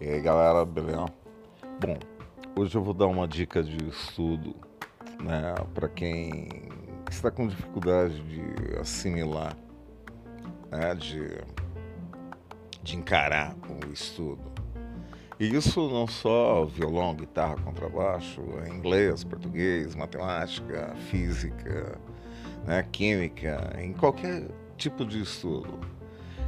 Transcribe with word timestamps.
E 0.00 0.08
aí 0.08 0.20
galera, 0.20 0.64
beleza? 0.64 1.06
Bom, 1.80 1.98
hoje 2.56 2.76
eu 2.76 2.82
vou 2.84 2.94
dar 2.94 3.08
uma 3.08 3.26
dica 3.26 3.64
de 3.64 3.84
estudo, 3.88 4.54
né, 5.20 5.54
para 5.74 5.88
quem 5.88 6.68
está 7.10 7.32
com 7.32 7.48
dificuldade 7.48 8.22
de 8.22 8.78
assimilar, 8.78 9.56
né, 10.70 10.94
de, 10.94 11.40
de 12.80 12.96
encarar 12.96 13.56
o 13.68 13.92
estudo. 13.92 14.52
E 15.40 15.52
isso 15.52 15.88
não 15.88 16.06
só 16.06 16.64
violão, 16.64 17.16
guitarra, 17.16 17.56
contrabaixo, 17.56 18.40
é 18.64 18.68
inglês, 18.68 19.24
português, 19.24 19.96
matemática, 19.96 20.94
física, 21.10 21.98
né, 22.64 22.86
química, 22.92 23.74
em 23.76 23.92
qualquer 23.92 24.46
tipo 24.76 25.04
de 25.04 25.22
estudo. 25.22 25.76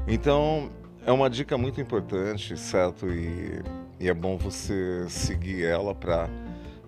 Então, 0.07 0.71
é 1.05 1.13
uma 1.13 1.31
dica 1.31 1.57
muito 1.57 1.81
importante, 1.81 2.57
certo? 2.57 3.09
E, 3.09 3.63
e 3.99 4.09
é 4.09 4.15
bom 4.15 4.37
você 4.37 5.07
seguir 5.09 5.65
ela 5.65 5.95
para 5.95 6.29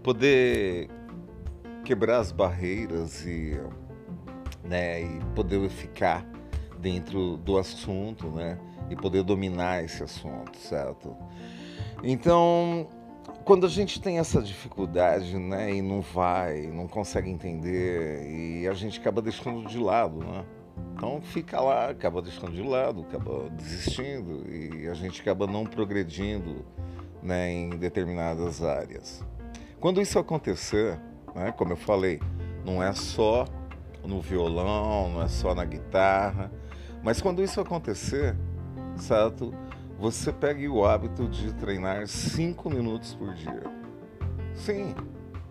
poder 0.02 0.88
quebrar 1.84 2.18
as 2.18 2.30
barreiras 2.30 3.24
e, 3.24 3.58
né, 4.64 5.02
e 5.02 5.20
poder 5.34 5.68
ficar 5.68 6.26
dentro 6.78 7.36
do 7.38 7.58
assunto, 7.58 8.28
né? 8.28 8.58
E 8.90 8.96
poder 8.96 9.22
dominar 9.22 9.82
esse 9.84 10.02
assunto, 10.02 10.56
certo? 10.58 11.16
Então, 12.02 12.88
quando 13.44 13.66
a 13.66 13.68
gente 13.68 14.00
tem 14.00 14.18
essa 14.18 14.42
dificuldade, 14.42 15.38
né, 15.38 15.72
e 15.74 15.80
não 15.80 16.00
vai, 16.00 16.66
não 16.66 16.86
consegue 16.86 17.30
entender, 17.30 18.28
e 18.28 18.68
a 18.68 18.74
gente 18.74 19.00
acaba 19.00 19.22
deixando 19.22 19.66
de 19.66 19.78
lado, 19.78 20.18
né? 20.18 20.44
Então 21.02 21.20
fica 21.20 21.60
lá, 21.60 21.90
acaba 21.90 22.22
deixando 22.22 22.52
de 22.52 22.62
lado, 22.62 23.00
acaba 23.00 23.50
desistindo 23.50 24.48
e 24.48 24.86
a 24.86 24.94
gente 24.94 25.20
acaba 25.20 25.48
não 25.48 25.66
progredindo 25.66 26.64
né, 27.20 27.50
em 27.50 27.70
determinadas 27.70 28.62
áreas. 28.62 29.20
Quando 29.80 30.00
isso 30.00 30.16
acontecer, 30.16 31.00
né, 31.34 31.50
como 31.50 31.72
eu 31.72 31.76
falei, 31.76 32.20
não 32.64 32.80
é 32.80 32.92
só 32.92 33.46
no 34.04 34.20
violão, 34.20 35.10
não 35.10 35.22
é 35.22 35.26
só 35.26 35.56
na 35.56 35.64
guitarra, 35.64 36.52
mas 37.02 37.20
quando 37.20 37.42
isso 37.42 37.60
acontecer, 37.60 38.36
certo? 38.94 39.52
Você 39.98 40.32
pegue 40.32 40.68
o 40.68 40.86
hábito 40.86 41.26
de 41.26 41.52
treinar 41.54 42.06
cinco 42.06 42.70
minutos 42.70 43.12
por 43.12 43.34
dia. 43.34 43.64
Sim, 44.54 44.94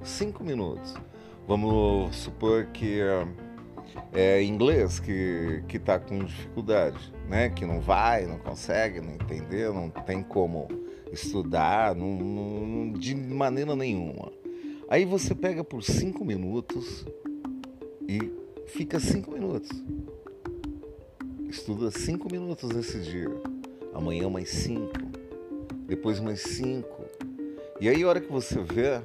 cinco 0.01 0.45
minutos. 0.45 0.95
Vamos 1.45 2.15
supor 2.15 2.67
que 2.67 3.01
é, 4.13 4.43
inglês 4.43 4.99
que 4.99 5.63
que 5.67 5.77
está 5.77 5.99
com 5.99 6.19
dificuldade, 6.19 7.13
né? 7.27 7.49
Que 7.49 7.65
não 7.65 7.79
vai, 7.79 8.25
não 8.25 8.37
consegue, 8.37 9.01
não 9.01 9.13
entender, 9.13 9.71
não 9.71 9.89
tem 9.89 10.21
como 10.23 10.67
estudar, 11.11 11.95
não, 11.95 12.07
não, 12.15 12.93
de 12.93 13.15
maneira 13.15 13.75
nenhuma. 13.75 14.31
Aí 14.89 15.05
você 15.05 15.33
pega 15.33 15.63
por 15.63 15.83
cinco 15.83 16.25
minutos 16.25 17.05
e 18.07 18.31
fica 18.67 18.99
cinco 18.99 19.31
minutos. 19.31 19.69
Estuda 21.49 21.91
cinco 21.91 22.31
minutos 22.31 22.69
nesse 22.69 22.99
dia. 22.99 23.29
Amanhã 23.93 24.29
mais 24.29 24.49
cinco. 24.49 24.93
Depois 25.87 26.19
mais 26.19 26.41
cinco. 26.41 27.05
E 27.79 27.89
aí 27.89 28.03
a 28.03 28.07
hora 28.07 28.21
que 28.21 28.31
você 28.31 28.59
vê, 28.61 29.01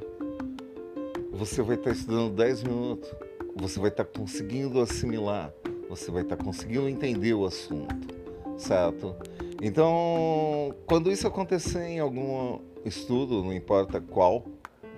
você 1.33 1.63
vai 1.63 1.77
estar 1.77 1.91
estudando 1.91 2.35
dez 2.35 2.63
minutos 2.63 3.09
você 3.57 3.81
vai 3.81 3.89
estar 3.89 4.05
tá 4.05 4.19
conseguindo 4.19 4.81
assimilar, 4.81 5.51
você 5.89 6.11
vai 6.11 6.23
estar 6.23 6.37
tá 6.37 6.45
conseguindo 6.45 6.89
entender 6.89 7.33
o 7.33 7.47
assunto, 7.47 8.15
certo? 8.59 9.17
Então, 9.63 10.75
quando 10.87 11.11
isso 11.11 11.27
acontecer 11.27 11.83
em 11.87 11.99
algum 11.99 12.61
estudo, 12.85 13.43
não 13.43 13.53
importa 13.53 14.01
qual, 14.01 14.45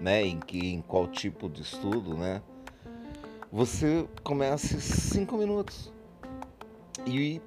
né, 0.00 0.24
em 0.24 0.40
que 0.40 0.74
em 0.74 0.82
qual 0.82 1.06
tipo 1.06 1.48
de 1.48 1.62
estudo, 1.62 2.14
né, 2.14 2.42
você 3.50 4.06
comece 4.24 4.80
cinco 4.80 5.36
minutos 5.36 5.92
e 7.06 7.40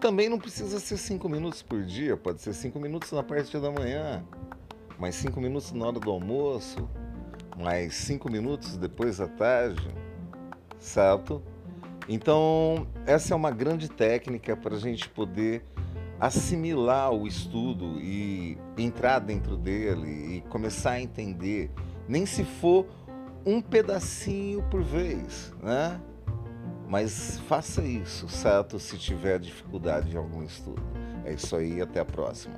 também 0.00 0.28
não 0.28 0.38
precisa 0.38 0.78
ser 0.78 0.98
cinco 0.98 1.28
minutos 1.28 1.62
por 1.62 1.82
dia, 1.82 2.16
pode 2.16 2.42
ser 2.42 2.52
cinco 2.52 2.78
minutos 2.78 3.10
na 3.10 3.22
parte 3.22 3.58
da 3.58 3.70
manhã, 3.70 4.22
mais 4.98 5.14
cinco 5.14 5.40
minutos 5.40 5.72
na 5.72 5.86
hora 5.86 5.98
do 5.98 6.10
almoço, 6.10 6.88
mais 7.56 7.94
cinco 7.94 8.30
minutos 8.30 8.76
depois 8.76 9.16
da 9.16 9.26
tarde 9.26 10.07
certo? 10.78 11.42
Então, 12.08 12.86
essa 13.06 13.34
é 13.34 13.36
uma 13.36 13.50
grande 13.50 13.88
técnica 13.88 14.56
para 14.56 14.76
a 14.76 14.78
gente 14.78 15.08
poder 15.08 15.62
assimilar 16.18 17.12
o 17.12 17.26
estudo 17.26 18.00
e 18.00 18.58
entrar 18.76 19.18
dentro 19.18 19.56
dele 19.56 20.36
e 20.36 20.40
começar 20.48 20.92
a 20.92 21.00
entender, 21.00 21.70
nem 22.08 22.26
se 22.26 22.44
for 22.44 22.86
um 23.46 23.60
pedacinho 23.60 24.62
por 24.70 24.82
vez, 24.82 25.52
né? 25.62 26.00
Mas 26.88 27.38
faça 27.46 27.82
isso, 27.82 28.28
certo? 28.28 28.78
Se 28.78 28.96
tiver 28.96 29.38
dificuldade 29.38 30.12
em 30.12 30.16
algum 30.16 30.42
estudo. 30.42 30.82
É 31.24 31.34
isso 31.34 31.54
aí, 31.54 31.80
até 31.82 32.00
a 32.00 32.04
próxima. 32.04 32.54